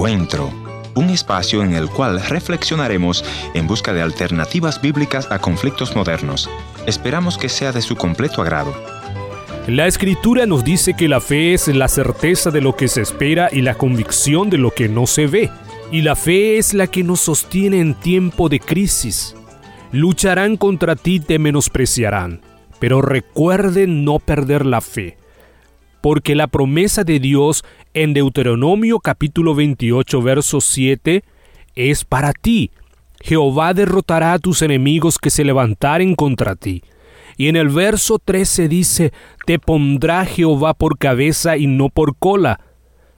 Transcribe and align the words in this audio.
Encuentro, 0.00 0.50
un 0.94 1.10
espacio 1.10 1.62
en 1.62 1.74
el 1.74 1.90
cual 1.90 2.22
reflexionaremos 2.22 3.22
en 3.52 3.66
busca 3.66 3.92
de 3.92 4.00
alternativas 4.00 4.80
bíblicas 4.80 5.30
a 5.30 5.40
conflictos 5.40 5.94
modernos. 5.94 6.48
Esperamos 6.86 7.36
que 7.36 7.50
sea 7.50 7.70
de 7.70 7.82
su 7.82 7.96
completo 7.96 8.40
agrado. 8.40 8.72
La 9.66 9.86
escritura 9.86 10.46
nos 10.46 10.64
dice 10.64 10.94
que 10.94 11.06
la 11.06 11.20
fe 11.20 11.52
es 11.52 11.68
la 11.68 11.86
certeza 11.86 12.50
de 12.50 12.62
lo 12.62 12.76
que 12.76 12.88
se 12.88 13.02
espera 13.02 13.50
y 13.52 13.60
la 13.60 13.74
convicción 13.74 14.48
de 14.48 14.56
lo 14.56 14.70
que 14.70 14.88
no 14.88 15.06
se 15.06 15.26
ve. 15.26 15.50
Y 15.92 16.00
la 16.00 16.16
fe 16.16 16.56
es 16.56 16.72
la 16.72 16.86
que 16.86 17.04
nos 17.04 17.20
sostiene 17.20 17.80
en 17.80 17.92
tiempo 17.92 18.48
de 18.48 18.58
crisis. 18.58 19.36
Lucharán 19.92 20.56
contra 20.56 20.96
ti, 20.96 21.20
te 21.20 21.38
menospreciarán, 21.38 22.40
pero 22.78 23.02
recuerden 23.02 24.06
no 24.06 24.18
perder 24.18 24.64
la 24.64 24.80
fe 24.80 25.19
porque 26.00 26.34
la 26.34 26.46
promesa 26.46 27.04
de 27.04 27.20
Dios 27.20 27.64
en 27.94 28.14
Deuteronomio 28.14 29.00
capítulo 29.00 29.54
28 29.54 30.22
verso 30.22 30.60
7 30.60 31.24
es 31.74 32.04
para 32.04 32.32
ti. 32.32 32.70
Jehová 33.20 33.74
derrotará 33.74 34.32
a 34.32 34.38
tus 34.38 34.62
enemigos 34.62 35.18
que 35.18 35.30
se 35.30 35.44
levantaren 35.44 36.14
contra 36.14 36.56
ti. 36.56 36.82
Y 37.36 37.48
en 37.48 37.56
el 37.56 37.68
verso 37.68 38.18
13 38.18 38.68
dice, 38.68 39.12
te 39.46 39.58
pondrá 39.58 40.24
Jehová 40.24 40.74
por 40.74 40.98
cabeza 40.98 41.56
y 41.56 41.66
no 41.66 41.88
por 41.88 42.16
cola. 42.16 42.60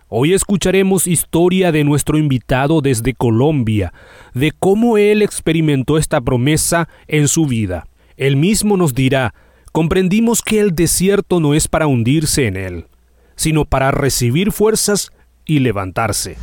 Hoy 0.09 0.34
escucharemos 0.34 1.06
historia 1.06 1.73
de 1.73 1.84
nuestro 1.84 2.19
invitado 2.19 2.83
desde 2.83 3.14
Colombia, 3.14 3.95
de 4.34 4.53
cómo 4.53 4.98
él 4.98 5.23
experimentó 5.23 5.97
esta 5.97 6.20
promesa 6.20 6.89
en 7.09 7.28
su 7.28 7.47
vida. 7.47 7.87
Él 8.17 8.37
mismo 8.37 8.77
nos 8.77 8.95
dirá, 8.95 9.34
comprendimos 9.73 10.43
que 10.43 10.61
el 10.61 10.75
desierto 10.75 11.41
no 11.41 11.55
es 11.55 11.67
para 11.67 11.87
hundirse 11.87 12.47
en 12.47 12.57
él, 12.57 12.87
sino 13.35 13.65
para 13.65 13.91
recibir 13.91 14.53
fuerzas 14.53 15.11
y 15.45 15.59
levantarse. 15.59 16.37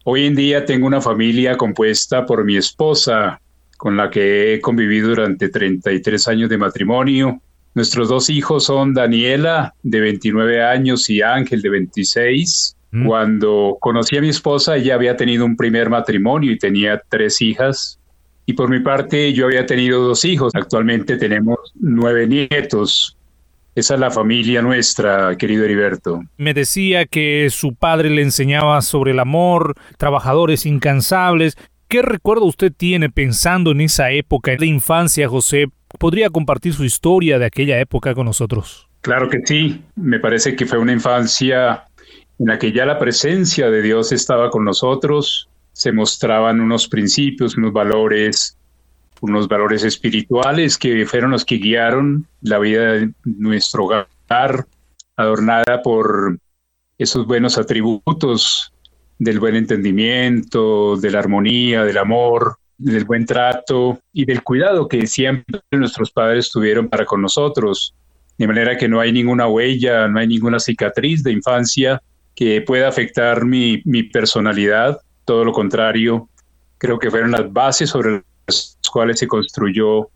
Hoy 0.04 0.26
en 0.26 0.36
día 0.36 0.64
tengo 0.64 0.86
una 0.86 1.00
familia 1.00 1.56
compuesta 1.56 2.24
por 2.24 2.44
mi 2.44 2.56
esposa, 2.56 3.40
con 3.76 3.96
la 3.96 4.10
que 4.10 4.54
he 4.54 4.60
convivido 4.60 5.08
durante 5.08 5.48
33 5.48 6.28
años 6.28 6.50
de 6.50 6.58
matrimonio. 6.58 7.40
Nuestros 7.74 8.08
dos 8.08 8.30
hijos 8.30 8.64
son 8.64 8.94
Daniela, 8.94 9.74
de 9.82 10.00
29 10.00 10.62
años, 10.62 11.10
y 11.10 11.22
Ángel, 11.22 11.62
de 11.62 11.70
26. 11.70 12.76
Mm. 12.92 13.06
Cuando 13.06 13.76
conocí 13.80 14.16
a 14.16 14.20
mi 14.20 14.28
esposa, 14.28 14.76
ella 14.76 14.94
había 14.94 15.16
tenido 15.16 15.44
un 15.44 15.56
primer 15.56 15.90
matrimonio 15.90 16.52
y 16.52 16.58
tenía 16.58 17.02
tres 17.08 17.40
hijas. 17.40 17.99
Y 18.50 18.52
por 18.52 18.68
mi 18.68 18.80
parte, 18.80 19.32
yo 19.32 19.46
había 19.46 19.64
tenido 19.64 20.02
dos 20.02 20.24
hijos. 20.24 20.52
Actualmente 20.56 21.16
tenemos 21.16 21.56
nueve 21.76 22.26
nietos. 22.26 23.16
Esa 23.76 23.94
es 23.94 24.00
la 24.00 24.10
familia 24.10 24.60
nuestra, 24.60 25.36
querido 25.36 25.64
Heriberto. 25.64 26.24
Me 26.36 26.52
decía 26.52 27.06
que 27.06 27.46
su 27.52 27.76
padre 27.76 28.10
le 28.10 28.22
enseñaba 28.22 28.82
sobre 28.82 29.12
el 29.12 29.20
amor, 29.20 29.76
trabajadores 29.98 30.66
incansables. 30.66 31.56
¿Qué 31.86 32.02
recuerdo 32.02 32.46
usted 32.46 32.72
tiene 32.76 33.08
pensando 33.08 33.70
en 33.70 33.82
esa 33.82 34.10
época 34.10 34.56
de 34.56 34.66
infancia, 34.66 35.28
José? 35.28 35.66
¿Podría 36.00 36.28
compartir 36.28 36.74
su 36.74 36.82
historia 36.82 37.38
de 37.38 37.46
aquella 37.46 37.78
época 37.78 38.16
con 38.16 38.26
nosotros? 38.26 38.88
Claro 39.00 39.28
que 39.28 39.38
sí. 39.44 39.80
Me 39.94 40.18
parece 40.18 40.56
que 40.56 40.66
fue 40.66 40.78
una 40.78 40.92
infancia 40.92 41.84
en 42.40 42.46
la 42.46 42.58
que 42.58 42.72
ya 42.72 42.84
la 42.84 42.98
presencia 42.98 43.70
de 43.70 43.80
Dios 43.80 44.10
estaba 44.10 44.50
con 44.50 44.64
nosotros, 44.64 45.49
se 45.80 45.92
mostraban 45.92 46.60
unos 46.60 46.88
principios, 46.88 47.56
unos 47.56 47.72
valores, 47.72 48.54
unos 49.22 49.48
valores 49.48 49.82
espirituales 49.82 50.76
que 50.76 51.06
fueron 51.06 51.30
los 51.30 51.42
que 51.42 51.56
guiaron 51.56 52.26
la 52.42 52.58
vida 52.58 52.92
de 52.92 53.12
nuestro 53.24 53.86
hogar, 53.86 54.66
adornada 55.16 55.80
por 55.82 56.38
esos 56.98 57.26
buenos 57.26 57.56
atributos 57.56 58.74
del 59.18 59.40
buen 59.40 59.56
entendimiento, 59.56 60.98
de 60.98 61.12
la 61.12 61.20
armonía, 61.20 61.82
del 61.82 61.96
amor, 61.96 62.58
del 62.76 63.06
buen 63.06 63.24
trato 63.24 64.02
y 64.12 64.26
del 64.26 64.42
cuidado 64.42 64.86
que 64.86 65.06
siempre 65.06 65.62
nuestros 65.70 66.10
padres 66.10 66.50
tuvieron 66.50 66.90
para 66.90 67.06
con 67.06 67.22
nosotros. 67.22 67.94
De 68.36 68.46
manera 68.46 68.76
que 68.76 68.86
no 68.86 69.00
hay 69.00 69.12
ninguna 69.12 69.48
huella, 69.48 70.08
no 70.08 70.18
hay 70.18 70.26
ninguna 70.26 70.60
cicatriz 70.60 71.22
de 71.22 71.32
infancia 71.32 72.02
que 72.34 72.60
pueda 72.60 72.86
afectar 72.86 73.46
mi, 73.46 73.80
mi 73.86 74.02
personalidad 74.02 75.00
todo 75.30 75.44
lo 75.44 75.52
contrario, 75.52 76.28
creo 76.76 76.98
que 76.98 77.08
fueron 77.08 77.30
las 77.30 77.52
bases 77.52 77.90
sobre 77.90 78.24
las 78.48 78.76
cuales 78.90 79.20
se 79.20 79.28
construyó 79.28 80.10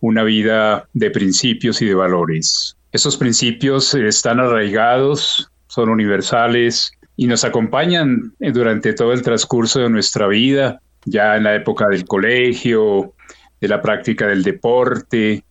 una 0.00 0.24
vida 0.24 0.88
de 0.92 1.12
principios 1.12 1.80
y 1.82 1.86
de 1.86 1.94
valores. 1.94 2.76
Esos 2.90 3.16
principios 3.16 3.94
están 3.94 4.40
arraigados, 4.40 5.52
son 5.68 5.88
universales 5.88 6.90
y 7.16 7.28
nos 7.28 7.44
acompañan 7.44 8.34
durante 8.40 8.92
todo 8.92 9.12
el 9.12 9.22
transcurso 9.22 9.78
de 9.78 9.88
nuestra 9.88 10.26
vida, 10.26 10.80
ya 11.04 11.36
en 11.36 11.44
la 11.44 11.54
época 11.54 11.86
del 11.86 12.04
colegio, 12.04 13.14
de 13.60 13.68
la 13.68 13.80
práctica 13.80 14.26
del 14.26 14.42
deporte 14.42 15.44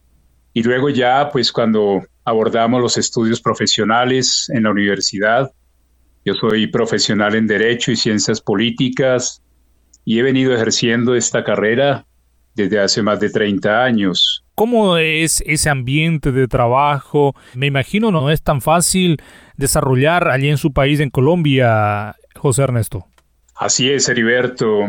y 0.51 0.61
luego 0.61 0.89
ya 0.89 1.29
pues 1.31 1.53
cuando 1.53 2.03
abordamos 2.25 2.81
los 2.81 2.97
estudios 2.97 3.39
profesionales 3.39 4.51
en 4.53 4.63
la 4.63 4.71
universidad, 4.71 5.53
yo 6.25 6.33
soy 6.33 6.65
profesional 6.67 7.35
en 7.35 7.45
Derecho 7.45 7.91
y 7.91 7.95
Ciencias 7.95 8.41
Políticas 8.41 9.43
y 10.03 10.17
he 10.19 10.23
venido 10.23 10.53
ejerciendo 10.55 11.15
esta 11.15 11.43
carrera 11.43 12.05
desde 12.55 12.79
hace 12.79 13.03
más 13.03 13.19
de 13.19 13.29
30 13.29 13.83
años. 13.83 14.43
¿Cómo 14.55 14.97
es 14.97 15.43
ese 15.45 15.69
ambiente 15.69 16.31
de 16.31 16.47
trabajo? 16.47 17.35
Me 17.53 17.67
imagino 17.67 18.09
no 18.09 18.31
es 18.31 18.41
tan 18.41 18.61
fácil 18.61 19.17
desarrollar 19.55 20.29
allí 20.29 20.49
en 20.49 20.57
su 20.57 20.73
país, 20.73 20.99
en 20.99 21.11
Colombia, 21.11 22.15
José 22.35 22.63
Ernesto. 22.63 23.05
Así 23.55 23.91
es, 23.91 24.09
Heriberto. 24.09 24.79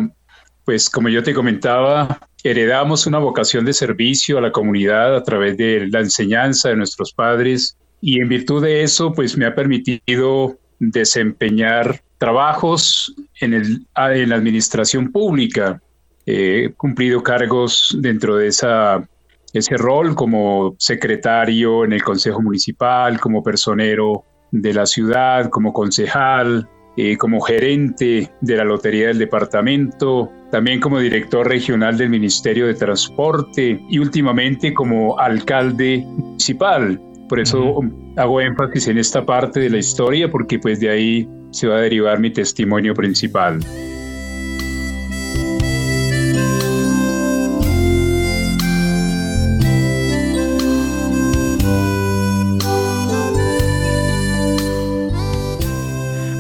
Pues 0.64 0.88
como 0.88 1.08
yo 1.10 1.22
te 1.22 1.34
comentaba, 1.34 2.18
heredamos 2.42 3.06
una 3.06 3.18
vocación 3.18 3.64
de 3.64 3.74
servicio 3.74 4.38
a 4.38 4.40
la 4.40 4.52
comunidad 4.52 5.14
a 5.14 5.22
través 5.22 5.56
de 5.58 5.86
la 5.90 6.00
enseñanza 6.00 6.70
de 6.70 6.76
nuestros 6.76 7.12
padres 7.12 7.76
y 8.00 8.20
en 8.20 8.28
virtud 8.28 8.62
de 8.62 8.82
eso, 8.82 9.12
pues 9.12 9.36
me 9.36 9.46
ha 9.46 9.54
permitido 9.54 10.58
desempeñar 10.78 12.02
trabajos 12.18 13.14
en, 13.40 13.54
el, 13.54 13.86
en 13.96 14.28
la 14.28 14.36
administración 14.36 15.12
pública. 15.12 15.80
He 16.24 16.72
cumplido 16.76 17.22
cargos 17.22 17.96
dentro 18.00 18.36
de 18.36 18.48
esa, 18.48 19.08
ese 19.52 19.76
rol 19.76 20.14
como 20.14 20.74
secretario 20.78 21.84
en 21.84 21.92
el 21.92 22.02
Consejo 22.02 22.42
Municipal, 22.42 23.20
como 23.20 23.42
personero 23.42 24.24
de 24.50 24.72
la 24.72 24.86
ciudad, 24.86 25.50
como 25.50 25.72
concejal, 25.72 26.68
eh, 26.96 27.16
como 27.16 27.40
gerente 27.40 28.30
de 28.40 28.56
la 28.56 28.64
Lotería 28.64 29.08
del 29.08 29.18
Departamento, 29.18 30.32
también 30.50 30.80
como 30.80 30.98
director 30.98 31.46
regional 31.46 31.98
del 31.98 32.08
Ministerio 32.08 32.66
de 32.66 32.74
Transporte 32.74 33.80
y 33.90 33.98
últimamente 33.98 34.72
como 34.72 35.18
alcalde 35.18 36.02
municipal. 36.06 37.00
Por 37.28 37.40
eso 37.40 37.82
hago 38.16 38.40
énfasis 38.40 38.88
en 38.88 38.98
esta 38.98 39.24
parte 39.24 39.60
de 39.60 39.70
la 39.70 39.78
historia 39.78 40.30
porque 40.30 40.58
pues 40.58 40.80
de 40.80 40.90
ahí 40.90 41.28
se 41.50 41.68
va 41.68 41.76
a 41.76 41.80
derivar 41.80 42.18
mi 42.18 42.30
testimonio 42.32 42.94
principal. 42.94 43.60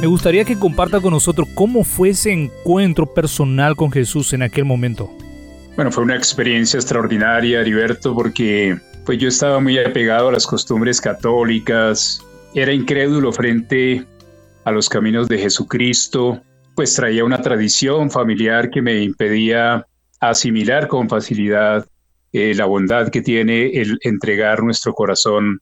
Me 0.00 0.06
gustaría 0.06 0.44
que 0.44 0.58
comparta 0.58 1.00
con 1.00 1.10
nosotros 1.10 1.48
cómo 1.54 1.82
fue 1.82 2.10
ese 2.10 2.32
encuentro 2.32 3.12
personal 3.12 3.74
con 3.74 3.90
Jesús 3.90 4.32
en 4.34 4.42
aquel 4.42 4.64
momento. 4.64 5.10
Bueno, 5.74 5.90
fue 5.90 6.04
una 6.04 6.14
experiencia 6.14 6.78
extraordinaria, 6.78 7.60
Heriberto, 7.60 8.14
porque 8.14 8.78
pues 9.06 9.18
yo 9.18 9.28
estaba 9.28 9.60
muy 9.60 9.78
apegado 9.78 10.28
a 10.28 10.32
las 10.32 10.46
costumbres 10.46 11.00
católicas, 11.00 12.20
era 12.54 12.72
incrédulo 12.72 13.32
frente 13.32 14.04
a 14.64 14.72
los 14.72 14.88
caminos 14.88 15.28
de 15.28 15.38
Jesucristo, 15.38 16.42
pues 16.74 16.92
traía 16.94 17.24
una 17.24 17.40
tradición 17.40 18.10
familiar 18.10 18.68
que 18.68 18.82
me 18.82 19.00
impedía 19.00 19.86
asimilar 20.18 20.88
con 20.88 21.08
facilidad 21.08 21.86
eh, 22.32 22.52
la 22.56 22.66
bondad 22.66 23.08
que 23.08 23.22
tiene 23.22 23.68
el 23.80 23.96
entregar 24.02 24.64
nuestro 24.64 24.92
corazón 24.92 25.60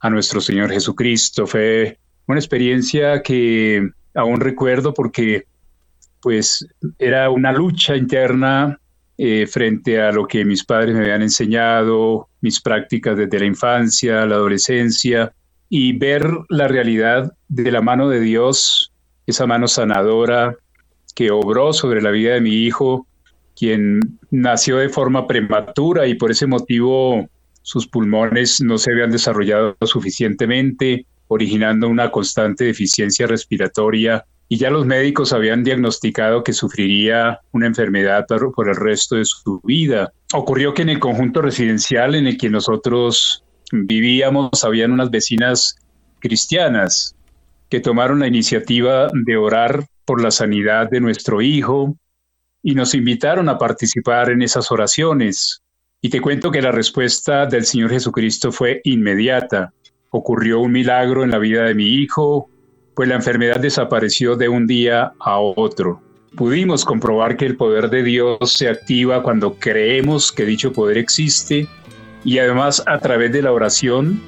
a 0.00 0.08
nuestro 0.08 0.40
Señor 0.40 0.72
Jesucristo. 0.72 1.46
Fue 1.46 1.98
una 2.26 2.38
experiencia 2.38 3.20
que 3.22 3.86
aún 4.14 4.40
recuerdo 4.40 4.94
porque 4.94 5.44
pues 6.22 6.66
era 6.98 7.28
una 7.28 7.52
lucha 7.52 7.94
interna 7.94 8.80
eh, 9.18 9.46
frente 9.46 10.00
a 10.00 10.12
lo 10.12 10.26
que 10.26 10.44
mis 10.44 10.64
padres 10.64 10.94
me 10.94 11.00
habían 11.00 11.22
enseñado, 11.22 12.28
mis 12.40 12.60
prácticas 12.60 13.16
desde 13.16 13.38
la 13.38 13.46
infancia, 13.46 14.26
la 14.26 14.34
adolescencia, 14.36 15.32
y 15.68 15.96
ver 15.96 16.28
la 16.48 16.68
realidad 16.68 17.32
de 17.48 17.70
la 17.72 17.80
mano 17.80 18.08
de 18.08 18.20
Dios, 18.20 18.92
esa 19.26 19.46
mano 19.46 19.68
sanadora 19.68 20.56
que 21.14 21.30
obró 21.30 21.72
sobre 21.72 22.02
la 22.02 22.10
vida 22.10 22.34
de 22.34 22.40
mi 22.40 22.64
hijo, 22.64 23.06
quien 23.58 24.18
nació 24.30 24.76
de 24.76 24.90
forma 24.90 25.26
prematura 25.26 26.06
y 26.06 26.14
por 26.14 26.30
ese 26.30 26.46
motivo 26.46 27.26
sus 27.62 27.88
pulmones 27.88 28.60
no 28.60 28.78
se 28.78 28.92
habían 28.92 29.10
desarrollado 29.10 29.76
suficientemente, 29.80 31.06
originando 31.28 31.88
una 31.88 32.10
constante 32.10 32.64
deficiencia 32.64 33.26
respiratoria 33.26 34.24
y 34.48 34.58
ya 34.58 34.70
los 34.70 34.86
médicos 34.86 35.32
habían 35.32 35.64
diagnosticado 35.64 36.44
que 36.44 36.52
sufriría 36.52 37.40
una 37.52 37.66
enfermedad 37.66 38.26
por, 38.26 38.68
el 38.68 38.76
resto 38.76 39.16
de 39.16 39.24
su 39.24 39.60
vida. 39.64 40.12
Ocurrió 40.32 40.72
que 40.74 40.82
en 40.82 40.90
el 40.90 41.00
conjunto 41.00 41.42
residencial 41.42 42.14
en 42.14 42.26
el 42.26 42.38
que 42.38 42.48
nosotros 42.48 43.44
vivíamos 43.72 44.64
habían 44.64 44.92
unas 44.92 45.10
vecinas 45.10 45.76
cristianas 46.20 47.16
que 47.68 47.80
tomaron 47.80 48.20
la 48.20 48.28
iniciativa 48.28 49.08
de 49.12 49.36
orar 49.36 49.86
por 50.04 50.22
la 50.22 50.30
sanidad 50.30 50.88
de 50.88 51.00
nuestro 51.00 51.42
hijo 51.42 51.96
y 52.62 52.74
nos 52.74 52.94
invitaron 52.94 53.48
a 53.48 53.58
participar 53.58 54.30
en 54.30 54.42
esas 54.42 54.70
oraciones. 54.70 55.62
Y 56.00 56.10
te 56.10 56.20
cuento 56.20 56.52
que 56.52 56.62
la 56.62 56.70
respuesta 56.70 57.46
del 57.46 57.64
Señor 57.64 57.90
Jesucristo 57.90 58.52
fue 58.52 58.80
inmediata 58.84 59.72
ocurrió 60.16 60.60
un 60.60 60.72
milagro 60.72 61.24
en 61.24 61.30
la 61.30 61.38
vida 61.38 61.64
de 61.64 61.74
mi 61.74 61.86
hijo, 61.86 62.48
pues 62.96 63.10
la 63.10 63.14
enfermedad 63.14 63.60
desapareció 63.60 64.36
de 64.36 64.48
un 64.48 64.66
día 64.66 65.12
a 65.20 65.38
otro. 65.38 66.00
Pudimos 66.34 66.82
comprobar 66.82 67.36
que 67.36 67.44
el 67.44 67.56
poder 67.56 67.90
de 67.90 68.02
Dios 68.02 68.38
se 68.54 68.70
activa 68.70 69.22
cuando 69.22 69.54
creemos 69.54 70.32
que 70.32 70.46
dicho 70.46 70.72
poder 70.72 70.96
existe 70.96 71.68
y 72.24 72.38
además 72.38 72.82
a 72.86 72.98
través 72.98 73.32
de 73.32 73.42
la 73.42 73.52
oración 73.52 74.18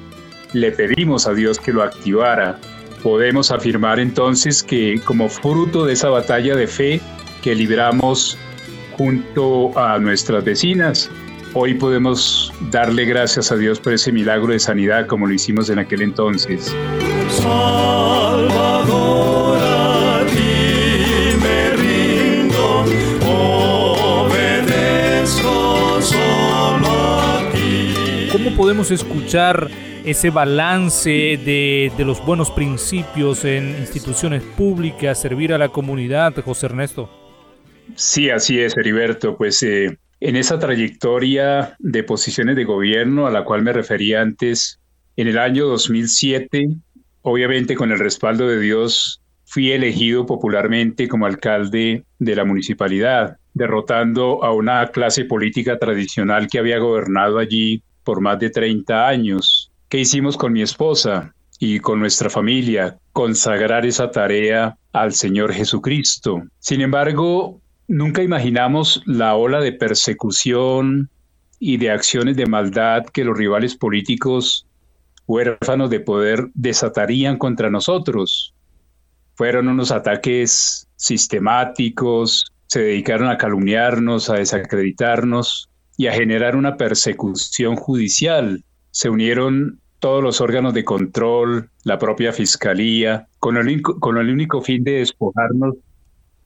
le 0.53 0.71
pedimos 0.71 1.25
a 1.25 1.33
Dios 1.33 1.59
que 1.59 1.73
lo 1.73 1.81
activara. 1.81 2.59
Podemos 3.01 3.49
afirmar 3.51 3.99
entonces 3.99 4.61
que 4.61 5.01
como 5.03 5.29
fruto 5.29 5.85
de 5.85 5.93
esa 5.93 6.09
batalla 6.09 6.55
de 6.55 6.67
fe 6.67 7.01
que 7.41 7.55
libramos 7.55 8.37
junto 8.95 9.77
a 9.77 9.97
nuestras 9.97 10.43
vecinas, 10.45 11.09
Hoy 11.55 11.73
podemos 11.73 12.53
darle 12.69 13.05
gracias 13.05 13.51
a 13.51 13.55
Dios 13.55 13.79
por 13.79 13.93
ese 13.93 14.11
milagro 14.11 14.53
de 14.53 14.59
sanidad 14.59 15.07
como 15.07 15.25
lo 15.25 15.33
hicimos 15.33 15.71
en 15.71 15.79
aquel 15.79 16.03
entonces. 16.03 16.71
¿Cómo 28.31 28.55
podemos 28.55 28.91
escuchar 28.91 29.69
ese 30.05 30.29
balance 30.29 31.09
de, 31.09 31.91
de, 31.97 32.05
los 32.05 32.25
buenos 32.25 32.51
principios 32.51 33.43
en 33.43 33.77
instituciones 33.79 34.43
públicas, 34.43 35.19
servir 35.19 35.53
a 35.53 35.57
la 35.57 35.69
comunidad, 35.69 36.33
José 36.43 36.67
Ernesto? 36.67 37.09
Sí, 37.95 38.29
así 38.29 38.59
es, 38.59 38.77
Heriberto. 38.77 39.35
Pues 39.35 39.61
eh, 39.63 39.97
en 40.19 40.35
esa 40.35 40.59
trayectoria 40.59 41.75
de 41.79 42.03
posiciones 42.03 42.55
de 42.55 42.65
gobierno 42.65 43.27
a 43.27 43.31
la 43.31 43.43
cual 43.43 43.61
me 43.63 43.73
refería 43.73 44.21
antes, 44.21 44.79
en 45.15 45.27
el 45.27 45.37
año 45.37 45.65
2007, 45.67 46.69
obviamente 47.29 47.75
con 47.75 47.91
el 47.91 47.99
respaldo 47.99 48.47
de 48.47 48.59
Dios, 48.59 49.21
fui 49.45 49.71
elegido 49.71 50.25
popularmente 50.25 51.07
como 51.07 51.25
alcalde 51.25 52.03
de 52.19 52.35
la 52.35 52.45
municipalidad, 52.45 53.37
derrotando 53.53 54.43
a 54.43 54.53
una 54.53 54.87
clase 54.87 55.25
política 55.25 55.77
tradicional 55.77 56.47
que 56.47 56.59
había 56.59 56.79
gobernado 56.79 57.39
allí 57.39 57.81
por 58.03 58.21
más 58.21 58.39
de 58.39 58.49
30 58.49 59.07
años. 59.07 59.71
¿Qué 59.89 59.99
hicimos 59.99 60.37
con 60.37 60.53
mi 60.53 60.61
esposa 60.61 61.33
y 61.59 61.79
con 61.79 61.99
nuestra 61.99 62.29
familia? 62.29 62.97
Consagrar 63.11 63.85
esa 63.85 64.11
tarea 64.11 64.77
al 64.93 65.13
Señor 65.13 65.51
Jesucristo. 65.53 66.43
Sin 66.59 66.81
embargo, 66.81 67.59
Nunca 67.89 68.21
imaginamos 68.21 69.01
la 69.07 69.33
ola 69.33 69.61
de 69.61 69.71
persecución 69.71 71.09
y 71.59 71.77
de 71.77 71.89
acciones 71.89 72.37
de 72.37 72.45
maldad 72.45 73.05
que 73.07 73.23
los 73.23 73.35
rivales 73.35 73.75
políticos 73.75 74.67
huérfanos 75.29 75.91
de 75.91 75.99
poder 75.99 76.49
desatarían 76.55 77.37
contra 77.37 77.69
nosotros. 77.69 78.55
Fueron 79.35 79.67
unos 79.67 79.91
ataques 79.91 80.87
sistemáticos, 80.95 82.51
se 82.65 82.81
dedicaron 82.81 83.29
a 83.29 83.37
calumniarnos, 83.37 84.31
a 84.31 84.37
desacreditarnos 84.37 85.69
y 85.97 86.07
a 86.07 86.13
generar 86.13 86.55
una 86.55 86.77
persecución 86.77 87.75
judicial. 87.75 88.63
Se 88.89 89.09
unieron 89.09 89.79
todos 89.99 90.23
los 90.23 90.41
órganos 90.41 90.73
de 90.73 90.83
control, 90.83 91.69
la 91.83 91.99
propia 91.99 92.33
fiscalía, 92.33 93.27
con 93.37 93.55
el, 93.57 93.83
con 93.83 94.17
el 94.17 94.31
único 94.31 94.63
fin 94.63 94.83
de 94.83 94.93
despojarnos 94.93 95.75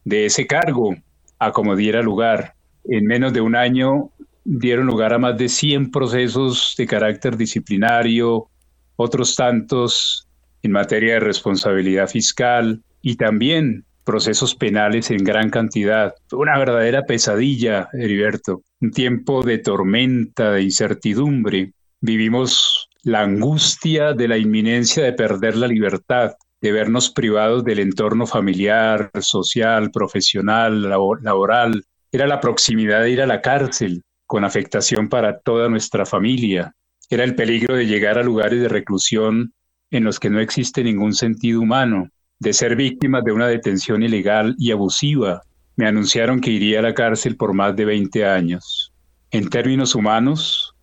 de 0.04 0.26
ese 0.26 0.46
cargo, 0.46 0.94
a 1.38 1.52
como 1.52 1.74
diera 1.74 2.02
lugar. 2.02 2.54
En 2.84 3.06
menos 3.06 3.32
de 3.32 3.40
un 3.40 3.56
año 3.56 4.10
dieron 4.44 4.86
lugar 4.86 5.14
a 5.14 5.18
más 5.18 5.38
de 5.38 5.48
100 5.48 5.90
procesos 5.90 6.74
de 6.76 6.86
carácter 6.86 7.38
disciplinario, 7.38 8.50
otros 8.96 9.36
tantos 9.36 10.26
en 10.62 10.72
materia 10.72 11.14
de 11.14 11.20
responsabilidad 11.20 12.08
fiscal 12.08 12.82
y 13.02 13.16
también 13.16 13.84
procesos 14.04 14.54
penales 14.54 15.10
en 15.10 15.24
gran 15.24 15.50
cantidad. 15.50 16.14
Una 16.32 16.58
verdadera 16.58 17.02
pesadilla, 17.02 17.88
Heriberto, 17.92 18.62
un 18.80 18.90
tiempo 18.90 19.42
de 19.42 19.58
tormenta, 19.58 20.52
de 20.52 20.62
incertidumbre. 20.62 21.72
Vivimos 22.00 22.88
la 23.02 23.22
angustia 23.22 24.12
de 24.12 24.28
la 24.28 24.38
inminencia 24.38 25.04
de 25.04 25.12
perder 25.12 25.56
la 25.56 25.66
libertad, 25.66 26.32
de 26.60 26.72
vernos 26.72 27.10
privados 27.10 27.64
del 27.64 27.78
entorno 27.78 28.26
familiar, 28.26 29.10
social, 29.20 29.90
profesional, 29.90 30.82
laboral. 31.22 31.84
Era 32.12 32.26
la 32.26 32.40
proximidad 32.40 33.02
de 33.02 33.10
ir 33.10 33.22
a 33.22 33.26
la 33.26 33.40
cárcel, 33.40 34.02
con 34.26 34.44
afectación 34.44 35.08
para 35.08 35.40
toda 35.40 35.68
nuestra 35.68 36.06
familia. 36.06 36.74
Era 37.10 37.24
el 37.24 37.34
peligro 37.34 37.76
de 37.76 37.86
llegar 37.86 38.18
a 38.18 38.22
lugares 38.22 38.60
de 38.60 38.68
reclusión 38.68 39.52
en 39.90 40.04
los 40.04 40.18
que 40.18 40.30
no 40.30 40.40
existe 40.40 40.82
ningún 40.82 41.14
sentido 41.14 41.60
humano, 41.60 42.08
de 42.38 42.52
ser 42.52 42.76
víctima 42.76 43.20
de 43.20 43.32
una 43.32 43.46
detención 43.46 44.02
ilegal 44.02 44.54
y 44.58 44.72
abusiva. 44.72 45.42
Me 45.76 45.86
anunciaron 45.86 46.40
que 46.40 46.50
iría 46.50 46.80
a 46.80 46.82
la 46.82 46.94
cárcel 46.94 47.36
por 47.36 47.52
más 47.54 47.76
de 47.76 47.84
20 47.84 48.26
años. 48.26 48.92
En 49.30 49.48
términos 49.48 49.94
humanos, 49.94 50.74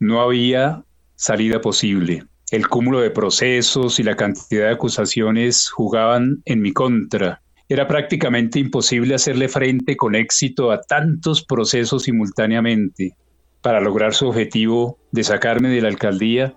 no 0.00 0.20
había 0.20 0.84
salida 1.14 1.60
posible. 1.60 2.24
El 2.50 2.68
cúmulo 2.68 3.00
de 3.00 3.10
procesos 3.10 4.00
y 4.00 4.02
la 4.02 4.16
cantidad 4.16 4.66
de 4.66 4.72
acusaciones 4.72 5.68
jugaban 5.68 6.40
en 6.44 6.62
mi 6.62 6.72
contra. 6.72 7.42
Era 7.68 7.86
prácticamente 7.86 8.58
imposible 8.58 9.14
hacerle 9.14 9.48
frente 9.48 9.96
con 9.96 10.14
éxito 10.14 10.70
a 10.70 10.80
tantos 10.80 11.44
procesos 11.44 12.04
simultáneamente. 12.04 13.14
Para 13.62 13.80
lograr 13.80 14.14
su 14.14 14.28
objetivo 14.28 14.98
de 15.10 15.24
sacarme 15.24 15.68
de 15.68 15.80
la 15.80 15.88
alcaldía, 15.88 16.54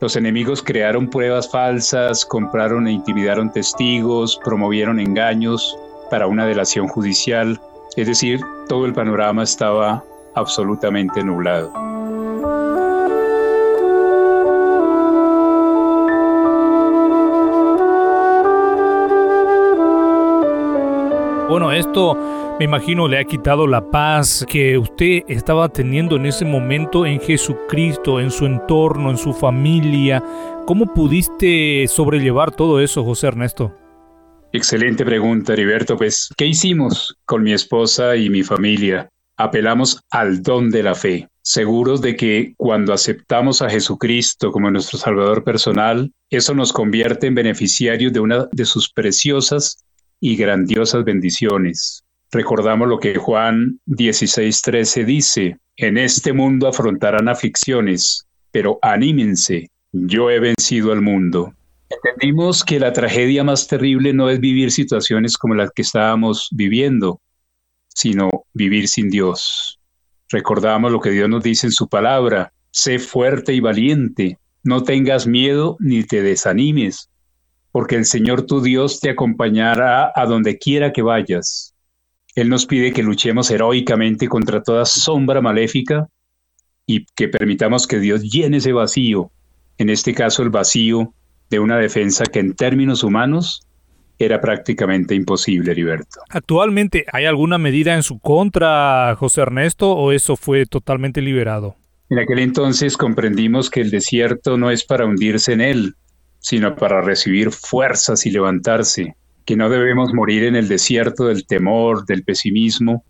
los 0.00 0.16
enemigos 0.16 0.62
crearon 0.62 1.08
pruebas 1.08 1.50
falsas, 1.50 2.26
compraron 2.26 2.86
e 2.86 2.92
intimidaron 2.92 3.50
testigos, 3.50 4.38
promovieron 4.44 5.00
engaños 5.00 5.78
para 6.10 6.26
una 6.26 6.46
delación 6.46 6.88
judicial, 6.88 7.58
es 7.96 8.06
decir, 8.06 8.40
todo 8.68 8.84
el 8.84 8.92
panorama 8.92 9.42
estaba 9.42 10.04
absolutamente 10.34 11.24
nublado. 11.24 11.95
Bueno, 21.56 21.72
esto 21.72 22.14
me 22.58 22.66
imagino 22.66 23.08
le 23.08 23.18
ha 23.18 23.24
quitado 23.24 23.66
la 23.66 23.90
paz 23.90 24.44
que 24.46 24.76
usted 24.76 25.22
estaba 25.26 25.70
teniendo 25.70 26.16
en 26.16 26.26
ese 26.26 26.44
momento 26.44 27.06
en 27.06 27.18
Jesucristo, 27.18 28.20
en 28.20 28.30
su 28.30 28.44
entorno, 28.44 29.10
en 29.10 29.16
su 29.16 29.32
familia. 29.32 30.22
¿Cómo 30.66 30.92
pudiste 30.92 31.86
sobrellevar 31.88 32.54
todo 32.54 32.78
eso, 32.78 33.02
José 33.04 33.28
Ernesto? 33.28 33.74
Excelente 34.52 35.02
pregunta, 35.02 35.54
Heriberto. 35.54 35.96
Pues, 35.96 36.28
¿qué 36.36 36.44
hicimos 36.44 37.16
con 37.24 37.42
mi 37.42 37.54
esposa 37.54 38.16
y 38.16 38.28
mi 38.28 38.42
familia? 38.42 39.08
Apelamos 39.38 40.02
al 40.10 40.42
don 40.42 40.70
de 40.70 40.82
la 40.82 40.94
fe, 40.94 41.26
seguros 41.40 42.02
de 42.02 42.16
que 42.16 42.52
cuando 42.58 42.92
aceptamos 42.92 43.62
a 43.62 43.70
Jesucristo 43.70 44.52
como 44.52 44.70
nuestro 44.70 44.98
Salvador 44.98 45.42
personal, 45.42 46.12
eso 46.28 46.54
nos 46.54 46.74
convierte 46.74 47.28
en 47.28 47.34
beneficiarios 47.34 48.12
de 48.12 48.20
una 48.20 48.46
de 48.52 48.66
sus 48.66 48.92
preciosas 48.92 49.85
y 50.20 50.36
grandiosas 50.36 51.04
bendiciones. 51.04 52.04
Recordamos 52.30 52.88
lo 52.88 52.98
que 52.98 53.16
Juan 53.16 53.80
16:13 53.86 55.04
dice, 55.04 55.58
en 55.76 55.98
este 55.98 56.32
mundo 56.32 56.68
afrontarán 56.68 57.28
aflicciones, 57.28 58.26
pero 58.50 58.78
anímense, 58.82 59.70
yo 59.92 60.30
he 60.30 60.40
vencido 60.40 60.92
al 60.92 61.02
mundo. 61.02 61.54
Entendimos 61.88 62.64
que 62.64 62.80
la 62.80 62.92
tragedia 62.92 63.44
más 63.44 63.68
terrible 63.68 64.12
no 64.12 64.28
es 64.28 64.40
vivir 64.40 64.72
situaciones 64.72 65.36
como 65.36 65.54
las 65.54 65.70
que 65.70 65.82
estábamos 65.82 66.48
viviendo, 66.50 67.20
sino 67.88 68.28
vivir 68.52 68.88
sin 68.88 69.08
Dios. 69.08 69.78
Recordamos 70.28 70.90
lo 70.90 71.00
que 71.00 71.10
Dios 71.10 71.28
nos 71.28 71.44
dice 71.44 71.68
en 71.68 71.72
su 71.72 71.88
palabra, 71.88 72.52
sé 72.72 72.98
fuerte 72.98 73.54
y 73.54 73.60
valiente, 73.60 74.38
no 74.64 74.82
tengas 74.82 75.26
miedo 75.26 75.76
ni 75.78 76.02
te 76.02 76.22
desanimes, 76.22 77.08
porque 77.76 77.96
el 77.96 78.06
Señor 78.06 78.46
tu 78.46 78.62
Dios 78.62 79.00
te 79.00 79.10
acompañará 79.10 80.10
a 80.16 80.24
donde 80.24 80.56
quiera 80.56 80.94
que 80.94 81.02
vayas. 81.02 81.74
Él 82.34 82.48
nos 82.48 82.64
pide 82.64 82.90
que 82.90 83.02
luchemos 83.02 83.50
heroicamente 83.50 84.28
contra 84.28 84.62
toda 84.62 84.86
sombra 84.86 85.42
maléfica 85.42 86.08
y 86.86 87.04
que 87.14 87.28
permitamos 87.28 87.86
que 87.86 87.98
Dios 87.98 88.22
llene 88.22 88.56
ese 88.56 88.72
vacío, 88.72 89.30
en 89.76 89.90
este 89.90 90.14
caso 90.14 90.42
el 90.42 90.48
vacío 90.48 91.12
de 91.50 91.58
una 91.58 91.76
defensa 91.76 92.24
que 92.24 92.38
en 92.38 92.54
términos 92.54 93.04
humanos 93.04 93.60
era 94.18 94.40
prácticamente 94.40 95.14
imposible, 95.14 95.72
Heriberto. 95.72 96.20
¿Actualmente 96.30 97.04
hay 97.12 97.26
alguna 97.26 97.58
medida 97.58 97.94
en 97.94 98.02
su 98.02 98.20
contra, 98.20 99.14
José 99.18 99.42
Ernesto, 99.42 99.92
o 99.92 100.12
eso 100.12 100.36
fue 100.36 100.64
totalmente 100.64 101.20
liberado? 101.20 101.76
En 102.08 102.20
aquel 102.20 102.38
entonces 102.38 102.96
comprendimos 102.96 103.68
que 103.68 103.82
el 103.82 103.90
desierto 103.90 104.56
no 104.56 104.70
es 104.70 104.82
para 104.82 105.04
hundirse 105.04 105.52
en 105.52 105.60
él, 105.60 105.94
sino 106.38 106.76
para 106.76 107.00
recibir 107.00 107.50
fuerzas 107.50 108.26
y 108.26 108.30
levantarse, 108.30 109.16
que 109.44 109.56
no 109.56 109.70
debemos 109.70 110.12
morir 110.12 110.44
en 110.44 110.56
el 110.56 110.68
desierto 110.68 111.26
del 111.26 111.46
temor, 111.46 112.04
del 112.06 112.24
pesimismo, 112.24 113.04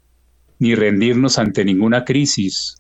ni 0.58 0.74
rendirnos 0.74 1.38
ante 1.38 1.64
ninguna 1.64 2.04
crisis, 2.04 2.76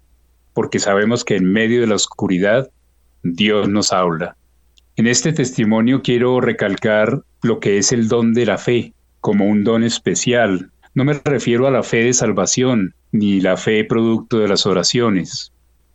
porque 0.54 0.78
sabemos 0.78 1.24
que 1.24 1.36
en 1.36 1.52
medio 1.52 1.80
de 1.80 1.86
la 1.86 1.94
oscuridad 1.94 2.70
Dios 3.22 3.68
nos 3.68 3.92
habla. 3.92 4.36
En 4.96 5.06
este 5.06 5.32
testimonio 5.32 6.00
quiero 6.02 6.40
recalcar 6.40 7.22
lo 7.42 7.60
que 7.60 7.78
es 7.78 7.92
el 7.92 8.08
don 8.08 8.32
de 8.32 8.46
la 8.46 8.56
fe, 8.56 8.94
como 9.20 9.46
un 9.46 9.64
don 9.64 9.84
especial. 9.84 10.70
No 10.94 11.04
me 11.04 11.14
refiero 11.24 11.66
a 11.66 11.70
la 11.70 11.82
fe 11.82 12.04
de 12.04 12.14
salvación, 12.14 12.94
ni 13.12 13.40
la 13.40 13.56
fe 13.56 13.84
producto 13.84 14.38
de 14.38 14.48
las 14.48 14.64
oraciones. 14.64 15.52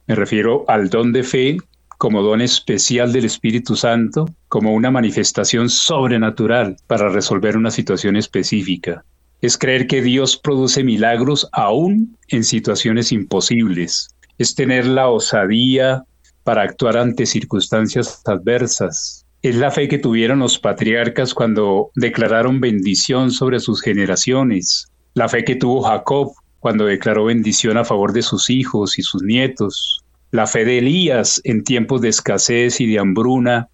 Me 0.08 0.16
refiero 0.16 0.66
al 0.68 0.90
don 0.90 1.14
de 1.14 1.24
fe 1.24 1.58
como 2.02 2.24
don 2.24 2.42
especial 2.42 3.14
del 3.14 3.26
Espíritu 3.26 3.76
Santo, 3.76 4.26
como 4.48 4.74
una 4.74 4.90
manifestación 4.90 5.70
sobrenatural 5.70 6.76
para 6.88 7.10
resolver 7.10 7.56
una 7.56 7.70
situación 7.70 8.16
específica. 8.16 9.06
Es 9.40 9.56
creer 9.56 9.86
que 9.86 10.02
Dios 10.02 10.36
produce 10.36 10.84
milagros 10.84 11.48
aún 11.52 12.18
en 12.30 12.44
situaciones 12.44 13.12
imposibles. 13.12 14.16
Es 14.40 14.56
tener 14.56 14.88
la 14.88 15.10
osadía 15.10 16.02
para 16.44 16.64
actuar 16.64 16.98
ante 16.98 17.28
circunstancias 17.28 18.24
adversas. 18.26 19.28
Es 19.44 19.58
la 19.58 19.70
fe 19.70 19.88
que 19.88 20.00
tuvieron 20.00 20.40
los 20.40 20.58
patriarcas 20.58 21.36
cuando 21.36 21.92
declararon 21.94 22.60
bendición 22.60 23.30
sobre 23.30 23.60
sus 23.60 23.80
generaciones. 23.80 24.88
La 25.14 25.30
fe 25.30 25.44
que 25.44 25.56
tuvo 25.56 25.84
Jacob 25.84 26.32
cuando 26.58 26.86
declaró 26.86 27.26
bendición 27.26 27.78
a 27.78 27.86
favor 27.86 28.12
de 28.12 28.24
sus 28.24 28.50
hijos 28.50 28.98
y 28.98 29.04
sus 29.04 29.22
nietos 29.22 30.02
la 30.32 30.48
fe 30.48 30.66
de 30.66 30.80
Elías 30.80 31.42
en 31.44 31.64
tiempos 31.64 32.02
de 32.02 32.10
escasez 32.10 32.80
y 32.80 32.88
de 32.88 33.00
hambruna 33.00 33.68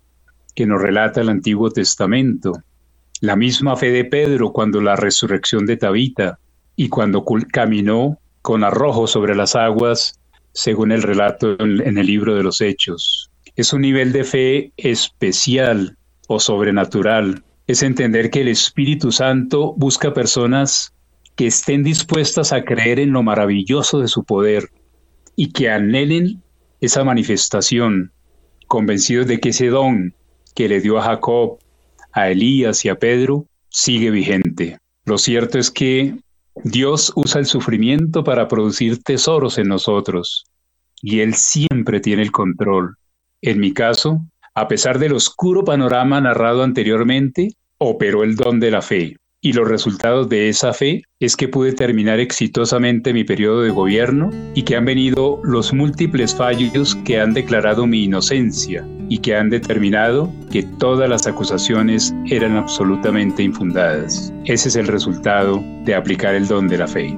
que 0.56 0.66
nos 0.66 0.82
relata 0.82 1.22
el 1.22 1.30
Antiguo 1.30 1.70
Testamento, 1.70 2.52
la 3.22 3.36
misma 3.36 3.76
fe 3.76 3.92
de 3.92 4.06
Pedro 4.06 4.52
cuando 4.52 4.82
la 4.82 4.96
resurrección 4.96 5.66
de 5.68 5.78
Tabita 5.78 6.40
y 6.76 6.90
cuando 6.90 7.24
caminó 7.52 8.18
con 8.42 8.64
arrojo 8.64 9.08
sobre 9.08 9.36
las 9.36 9.56
aguas, 9.56 10.20
según 10.54 10.92
el 10.92 11.04
relato 11.04 11.58
en 11.60 11.98
el 11.98 12.06
libro 12.08 12.36
de 12.36 12.44
los 12.44 12.62
Hechos. 12.62 13.30
Es 13.56 13.74
un 13.74 13.82
nivel 13.82 14.12
de 14.12 14.24
fe 14.24 14.72
especial 14.78 15.98
o 16.28 16.40
sobrenatural. 16.40 17.44
Es 17.68 17.84
entender 17.84 18.32
que 18.32 18.42
el 18.42 18.48
Espíritu 18.48 19.12
Santo 19.12 19.74
busca 19.78 20.14
personas 20.14 20.94
que 21.36 21.48
estén 21.48 21.84
dispuestas 21.84 22.54
a 22.54 22.64
creer 22.64 23.00
en 23.00 23.12
lo 23.12 23.22
maravilloso 23.22 24.00
de 24.00 24.08
su 24.08 24.24
poder 24.24 24.70
y 25.36 25.52
que 25.52 25.70
anhelen 25.70 26.42
esa 26.82 27.04
manifestación, 27.04 28.12
convencidos 28.68 29.28
de 29.28 29.40
que 29.40 29.50
ese 29.50 29.68
don 29.68 30.14
que 30.56 30.68
le 30.68 30.82
dio 30.82 30.98
a 30.98 31.04
Jacob, 31.04 31.60
a 32.12 32.30
Elías 32.30 32.84
y 32.86 32.90
a 32.90 32.96
Pedro, 32.96 33.46
sigue 33.70 34.12
vigente. 34.12 34.78
Lo 35.06 35.18
cierto 35.18 35.60
es 35.60 35.72
que 35.72 36.16
Dios 36.64 37.14
usa 37.16 37.40
el 37.40 37.46
sufrimiento 37.46 38.24
para 38.24 38.48
producir 38.48 39.04
tesoros 39.04 39.58
en 39.58 39.68
nosotros, 39.68 40.46
y 41.02 41.20
Él 41.20 41.36
siempre 41.36 42.00
tiene 42.00 42.24
el 42.24 42.32
control. 42.32 42.96
En 43.42 43.60
mi 43.60 43.74
caso, 43.74 44.22
a 44.56 44.68
pesar 44.68 44.98
del 44.98 45.14
oscuro 45.14 45.64
panorama 45.64 46.20
narrado 46.20 46.64
anteriormente, 46.64 47.50
operó 47.78 48.24
el 48.24 48.36
don 48.36 48.60
de 48.60 48.72
la 48.72 48.82
fe 48.82 49.18
y 49.48 49.54
los 49.54 49.66
resultados 49.66 50.27
de 50.27 50.50
esa 50.50 50.74
fe 50.74 51.04
es 51.22 51.38
que 51.38 51.48
pude 51.48 51.72
terminar 51.72 52.20
exitosamente 52.20 53.13
mi 53.13 53.24
periodo 53.24 53.62
de 53.62 53.70
gobierno 53.70 54.30
y 54.56 54.63
que 54.63 54.75
han 54.75 54.84
venido 54.84 55.39
los 55.42 55.72
múltiples 55.72 56.36
fallos 56.36 56.96
que 57.06 57.22
han 57.22 57.34
declarado 57.34 57.88
mi 57.88 58.04
inocencia 58.04 58.86
y 59.08 59.20
que 59.20 59.38
han 59.38 59.50
determinado 59.50 60.30
que 60.51 60.63
todas 60.63 61.10
las 61.10 61.27
acusaciones 61.27 62.13
eran 62.25 62.58
absolutamente 62.58 63.42
infundadas. 63.42 64.34
Ese 64.44 64.68
es 64.68 64.75
el 64.75 64.88
resultado 64.88 65.63
de 65.86 65.96
aplicar 65.96 66.36
el 66.36 66.46
don 66.46 66.68
de 66.68 66.80
la 66.80 66.88
fe. 66.88 67.18